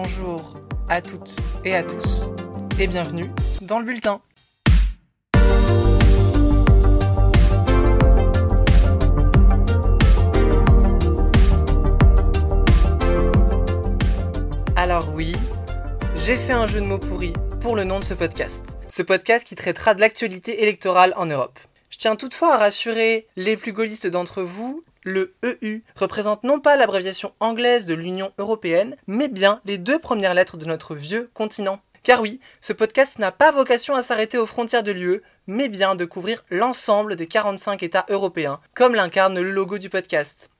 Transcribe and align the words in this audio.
bonjour 0.00 0.56
à 0.88 1.02
toutes 1.02 1.34
et 1.64 1.74
à 1.74 1.82
tous, 1.82 2.30
et 2.78 2.86
bienvenue 2.86 3.32
dans 3.62 3.80
le 3.80 3.84
bulletin. 3.84 4.20
Alors 14.76 15.12
oui, 15.16 15.34
j'ai 16.14 16.36
fait 16.36 16.52
un 16.52 16.68
jeu 16.68 16.80
de 16.80 16.86
mots 16.86 16.98
pourri 16.98 17.32
pour 17.60 17.74
le 17.74 17.82
nom 17.82 17.98
de 17.98 18.04
ce 18.04 18.14
podcast. 18.14 18.78
Ce 18.86 19.02
podcast 19.02 19.44
qui 19.44 19.56
traitera 19.56 19.94
de 19.94 20.00
l'actualité 20.00 20.62
électorale 20.62 21.12
en 21.16 21.26
Europe. 21.26 21.58
Je 21.98 22.02
tiens 22.02 22.14
toutefois 22.14 22.54
à 22.54 22.58
rassurer 22.58 23.26
les 23.34 23.56
plus 23.56 23.72
gaullistes 23.72 24.06
d'entre 24.06 24.42
vous, 24.42 24.84
le 25.02 25.34
EU 25.42 25.82
représente 25.96 26.44
non 26.44 26.60
pas 26.60 26.76
l'abréviation 26.76 27.34
anglaise 27.40 27.86
de 27.86 27.94
l'Union 27.94 28.32
européenne, 28.38 28.94
mais 29.08 29.26
bien 29.26 29.60
les 29.64 29.78
deux 29.78 29.98
premières 29.98 30.34
lettres 30.34 30.58
de 30.58 30.64
notre 30.64 30.94
vieux 30.94 31.28
continent. 31.34 31.80
Car 32.04 32.20
oui, 32.20 32.38
ce 32.60 32.72
podcast 32.72 33.18
n'a 33.18 33.32
pas 33.32 33.50
vocation 33.50 33.96
à 33.96 34.02
s'arrêter 34.02 34.38
aux 34.38 34.46
frontières 34.46 34.84
de 34.84 34.92
l'UE, 34.92 35.22
mais 35.48 35.68
bien 35.68 35.96
de 35.96 36.04
couvrir 36.04 36.44
l'ensemble 36.50 37.16
des 37.16 37.26
45 37.26 37.82
États 37.82 38.06
européens, 38.10 38.60
comme 38.74 38.94
l'incarne 38.94 39.40
le 39.40 39.50
logo 39.50 39.78
du 39.78 39.90
podcast. 39.90 40.50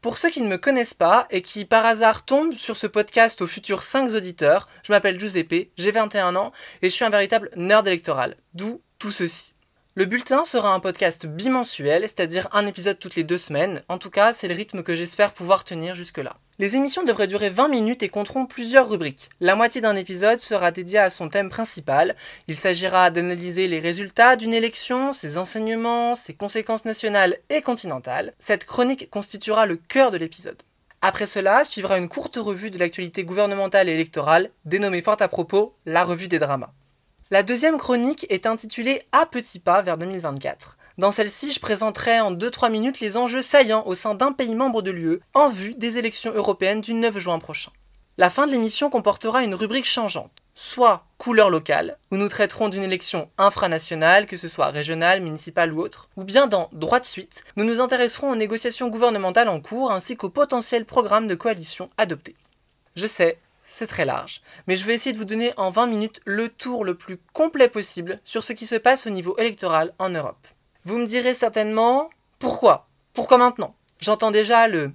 Pour 0.00 0.16
ceux 0.16 0.30
qui 0.30 0.42
ne 0.42 0.48
me 0.48 0.58
connaissent 0.58 0.94
pas 0.94 1.26
et 1.32 1.42
qui 1.42 1.64
par 1.64 1.84
hasard 1.84 2.24
tombent 2.24 2.54
sur 2.54 2.76
ce 2.76 2.86
podcast 2.86 3.42
aux 3.42 3.48
futurs 3.48 3.82
5 3.82 4.12
auditeurs, 4.12 4.68
je 4.84 4.92
m'appelle 4.92 5.18
Giuseppe, 5.18 5.72
j'ai 5.76 5.90
21 5.90 6.36
ans 6.36 6.52
et 6.82 6.88
je 6.88 6.94
suis 6.94 7.04
un 7.04 7.10
véritable 7.10 7.50
nerd 7.56 7.84
électoral. 7.88 8.36
D'où 8.54 8.80
tout 9.00 9.10
ceci. 9.10 9.54
Le 9.94 10.06
bulletin 10.06 10.46
sera 10.46 10.72
un 10.72 10.80
podcast 10.80 11.26
bimensuel, 11.26 12.04
c'est-à-dire 12.04 12.48
un 12.52 12.66
épisode 12.66 12.98
toutes 12.98 13.14
les 13.14 13.24
deux 13.24 13.36
semaines. 13.36 13.82
En 13.90 13.98
tout 13.98 14.08
cas, 14.08 14.32
c'est 14.32 14.48
le 14.48 14.54
rythme 14.54 14.82
que 14.82 14.94
j'espère 14.94 15.34
pouvoir 15.34 15.64
tenir 15.64 15.92
jusque-là. 15.92 16.38
Les 16.58 16.76
émissions 16.76 17.04
devraient 17.04 17.26
durer 17.26 17.50
20 17.50 17.68
minutes 17.68 18.02
et 18.02 18.08
compteront 18.08 18.46
plusieurs 18.46 18.88
rubriques. 18.88 19.28
La 19.40 19.54
moitié 19.54 19.82
d'un 19.82 19.94
épisode 19.94 20.40
sera 20.40 20.70
dédiée 20.70 21.00
à 21.00 21.10
son 21.10 21.28
thème 21.28 21.50
principal. 21.50 22.16
Il 22.48 22.56
s'agira 22.56 23.10
d'analyser 23.10 23.68
les 23.68 23.80
résultats 23.80 24.36
d'une 24.36 24.54
élection, 24.54 25.12
ses 25.12 25.36
enseignements, 25.36 26.14
ses 26.14 26.32
conséquences 26.32 26.86
nationales 26.86 27.36
et 27.50 27.60
continentales. 27.60 28.32
Cette 28.38 28.64
chronique 28.64 29.10
constituera 29.10 29.66
le 29.66 29.76
cœur 29.76 30.10
de 30.10 30.16
l'épisode. 30.16 30.62
Après 31.02 31.26
cela, 31.26 31.66
suivra 31.66 31.98
une 31.98 32.08
courte 32.08 32.38
revue 32.38 32.70
de 32.70 32.78
l'actualité 32.78 33.24
gouvernementale 33.24 33.90
et 33.90 33.92
électorale, 33.92 34.52
dénommée 34.64 35.02
fort 35.02 35.18
à 35.20 35.28
propos 35.28 35.74
la 35.84 36.02
revue 36.02 36.28
des 36.28 36.38
dramas. 36.38 36.72
La 37.32 37.42
deuxième 37.42 37.78
chronique 37.78 38.26
est 38.28 38.44
intitulée 38.44 39.00
À 39.10 39.24
petits 39.24 39.58
pas 39.58 39.80
vers 39.80 39.96
2024. 39.96 40.76
Dans 40.98 41.10
celle-ci, 41.10 41.50
je 41.50 41.60
présenterai 41.60 42.20
en 42.20 42.30
2-3 42.30 42.70
minutes 42.70 43.00
les 43.00 43.16
enjeux 43.16 43.40
saillants 43.40 43.86
au 43.86 43.94
sein 43.94 44.14
d'un 44.14 44.32
pays 44.32 44.54
membre 44.54 44.82
de 44.82 44.90
l'UE 44.90 45.20
en 45.32 45.48
vue 45.48 45.72
des 45.72 45.96
élections 45.96 46.34
européennes 46.34 46.82
du 46.82 46.92
9 46.92 47.16
juin 47.16 47.38
prochain. 47.38 47.70
La 48.18 48.28
fin 48.28 48.46
de 48.46 48.52
l'émission 48.52 48.90
comportera 48.90 49.44
une 49.44 49.54
rubrique 49.54 49.86
changeante, 49.86 50.30
soit 50.54 51.06
couleur 51.16 51.48
locale, 51.48 51.96
où 52.10 52.18
nous 52.18 52.28
traiterons 52.28 52.68
d'une 52.68 52.82
élection 52.82 53.30
infranationale, 53.38 54.26
que 54.26 54.36
ce 54.36 54.46
soit 54.46 54.68
régionale, 54.68 55.22
municipale 55.22 55.72
ou 55.72 55.80
autre, 55.80 56.10
ou 56.18 56.24
bien 56.24 56.46
dans 56.46 56.68
droit 56.72 57.00
de 57.00 57.06
suite, 57.06 57.44
nous 57.56 57.64
nous 57.64 57.80
intéresserons 57.80 58.30
aux 58.32 58.36
négociations 58.36 58.90
gouvernementales 58.90 59.48
en 59.48 59.62
cours 59.62 59.90
ainsi 59.90 60.18
qu'aux 60.18 60.28
potentiels 60.28 60.84
programmes 60.84 61.28
de 61.28 61.34
coalition 61.34 61.88
adoptés. 61.96 62.36
Je 62.94 63.06
sais, 63.06 63.38
c'est 63.64 63.86
très 63.86 64.04
large, 64.04 64.42
mais 64.66 64.76
je 64.76 64.84
vais 64.84 64.94
essayer 64.94 65.12
de 65.12 65.18
vous 65.18 65.24
donner 65.24 65.52
en 65.56 65.70
20 65.70 65.86
minutes 65.86 66.20
le 66.24 66.48
tour 66.48 66.84
le 66.84 66.94
plus 66.94 67.18
complet 67.32 67.68
possible 67.68 68.20
sur 68.24 68.42
ce 68.42 68.52
qui 68.52 68.66
se 68.66 68.76
passe 68.76 69.06
au 69.06 69.10
niveau 69.10 69.36
électoral 69.38 69.94
en 69.98 70.10
Europe. 70.10 70.46
Vous 70.84 70.98
me 70.98 71.06
direz 71.06 71.34
certainement 71.34 72.10
pourquoi? 72.38 72.88
Pourquoi 73.14 73.38
maintenant? 73.38 73.74
J'entends 74.00 74.32
déjà 74.32 74.66
le 74.66 74.92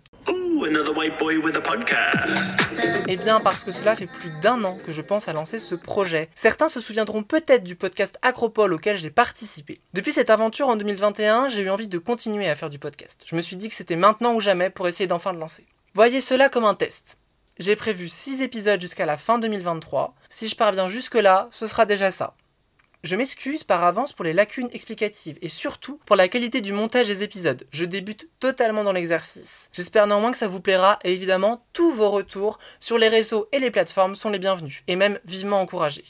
eh 3.08 3.16
bien, 3.16 3.40
parce 3.40 3.64
que 3.64 3.72
cela 3.72 3.96
fait 3.96 4.08
plus 4.08 4.32
d'un 4.42 4.64
an 4.64 4.78
que 4.84 4.92
je 4.92 5.02
pense 5.02 5.28
à 5.28 5.34
lancer 5.34 5.60
ce 5.60 5.76
projet. 5.76 6.30
Certains 6.36 6.68
se 6.68 6.82
souviendront 6.82 7.24
peut-être 7.24 7.64
du 7.64 7.76
podcast 7.76 8.18
Acropole 8.22 8.74
auquel 8.74 8.98
j'ai 8.98 9.10
participé. 9.10 9.80
Depuis 9.94 10.12
cette 10.12 10.30
aventure 10.30 10.68
en 10.68 10.76
2021, 10.76 11.48
j'ai 11.48 11.62
eu 11.62 11.70
envie 11.70 11.88
de 11.88 11.98
continuer 12.00 12.50
à 12.50 12.56
faire 12.56 12.70
du 12.70 12.80
podcast. 12.80 13.24
Je 13.26 13.36
me 13.36 13.42
suis 13.42 13.56
dit 13.56 13.70
que 13.70 13.76
c'était 13.76 13.96
maintenant 13.96 14.34
ou 14.34 14.42
jamais 14.42 14.70
pour 14.70 14.88
essayer 14.88 15.08
d'enfin 15.08 15.32
le 15.32 15.40
lancer. 15.40 15.66
Voyez 15.94 16.22
cela 16.22 16.50
comme 16.50 16.66
un 16.66 16.76
test. 16.76 17.18
J'ai 17.60 17.76
prévu 17.76 18.08
6 18.08 18.44
épisodes 18.44 18.80
jusqu'à 18.80 19.08
la 19.08 19.18
fin 19.18 19.40
2023. 19.40 20.14
Si 20.30 20.48
je 20.48 20.56
parviens 20.56 20.88
jusque-là, 20.90 21.48
ce 21.52 21.66
sera 21.66 21.88
déjà 21.88 22.12
ça. 22.12 22.36
Je 23.04 23.16
m'excuse 23.16 23.64
par 23.64 23.84
avance 23.84 24.14
pour 24.14 24.26
les 24.26 24.34
lacunes 24.34 24.70
explicatives 24.74 25.40
et 25.42 25.50
surtout 25.50 26.00
pour 26.06 26.16
la 26.16 26.28
qualité 26.28 26.62
du 26.62 26.72
montage 26.72 27.08
des 27.08 27.24
épisodes. 27.24 27.66
Je 27.72 27.86
débute 27.86 28.30
totalement 28.40 28.84
dans 28.84 28.92
l'exercice. 28.92 29.70
J'espère 29.74 30.06
néanmoins 30.06 30.32
que 30.32 30.38
ça 30.38 30.48
vous 30.48 30.60
plaira 30.60 31.00
et 31.04 31.14
évidemment 31.14 31.66
tous 31.74 31.92
vos 31.92 32.12
retours 32.12 32.60
sur 32.80 33.00
les 33.00 33.08
réseaux 33.08 33.48
et 33.52 33.60
les 33.60 33.72
plateformes 33.72 34.16
sont 34.16 34.30
les 34.30 34.40
bienvenus 34.40 34.84
et 34.88 34.96
même 34.96 35.20
vivement 35.26 35.60
encouragés. 35.60 36.06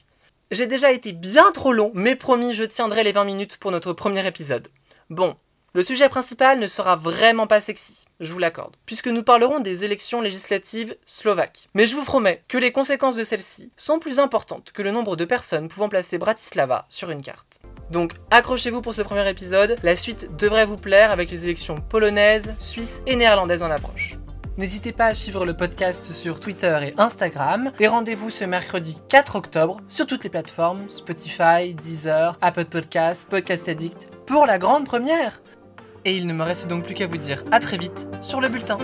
J'ai 0.52 0.68
déjà 0.68 0.92
été 0.92 1.14
bien 1.14 1.52
trop 1.54 1.72
long, 1.72 1.92
mais 1.94 2.16
promis 2.16 2.54
je 2.54 2.64
tiendrai 2.64 3.04
les 3.04 3.14
20 3.14 3.24
minutes 3.24 3.58
pour 3.58 3.72
notre 3.72 3.94
premier 3.94 4.26
épisode. 4.28 4.68
Bon, 5.10 5.38
le 5.78 5.84
sujet 5.84 6.10
principal 6.10 6.58
ne 6.58 6.66
sera 6.66 6.96
vraiment 6.96 7.46
pas 7.46 7.62
sexy, 7.62 8.06
je 8.20 8.34
vous 8.34 8.40
l'accorde, 8.40 8.76
puisque 8.88 9.10
nous 9.10 9.22
parlerons 9.22 9.60
des 9.60 9.86
élections 9.86 10.22
législatives 10.22 10.96
slovaques. 11.06 11.70
Mais 11.76 11.86
je 11.86 11.94
vous 11.94 12.04
promets 12.04 12.42
que 12.48 12.58
les 12.58 12.72
conséquences 12.72 13.16
de 13.16 13.24
celles-ci 13.24 13.72
sont 13.78 14.00
plus 14.00 14.18
importantes 14.18 14.72
que 14.72 14.82
le 14.82 14.90
nombre 14.90 15.16
de 15.16 15.24
personnes 15.24 15.68
pouvant 15.68 15.88
placer 15.88 16.18
Bratislava 16.18 16.88
sur 16.90 17.12
une 17.12 17.22
carte. 17.22 17.60
Donc 17.92 18.14
accrochez-vous 18.32 18.82
pour 18.82 18.96
ce 18.96 19.04
premier 19.04 19.30
épisode, 19.30 19.78
la 19.84 19.96
suite 19.96 20.36
devrait 20.36 20.66
vous 20.66 20.78
plaire 20.78 21.12
avec 21.12 21.30
les 21.30 21.44
élections 21.44 21.80
polonaises, 21.80 22.56
suisses 22.58 23.04
et 23.06 23.16
néerlandaises 23.16 23.62
en 23.62 23.70
approche. 23.70 24.16
N'hésitez 24.58 24.94
pas 24.94 25.06
à 25.06 25.14
suivre 25.14 25.46
le 25.46 25.56
podcast 25.56 26.12
sur 26.12 26.40
Twitter 26.40 26.76
et 26.82 26.94
Instagram. 27.00 27.72
Et 27.80 27.88
rendez-vous 27.88 28.32
ce 28.32 28.46
mercredi 28.46 29.00
4 29.10 29.36
octobre 29.36 29.78
sur 29.88 30.08
toutes 30.08 30.24
les 30.24 30.32
plateformes 30.32 30.90
Spotify, 30.90 31.76
Deezer, 31.76 32.36
Apple 32.42 32.66
Podcasts, 32.66 33.30
Podcast 33.30 33.70
Addict 33.70 34.10
pour 34.26 34.48
la 34.48 34.58
grande 34.58 34.86
première. 34.86 35.44
Et 36.08 36.16
il 36.16 36.26
ne 36.26 36.32
me 36.32 36.42
reste 36.42 36.68
donc 36.68 36.86
plus 36.86 36.94
qu'à 36.94 37.06
vous 37.06 37.18
dire 37.18 37.44
à 37.52 37.60
très 37.60 37.78
vite 37.78 38.08
sur 38.22 38.40
le 38.40 38.48
bulletin. 38.48 38.78